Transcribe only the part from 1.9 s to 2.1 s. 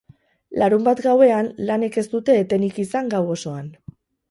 ez